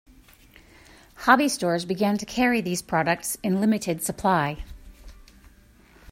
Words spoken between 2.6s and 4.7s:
products in limited supply.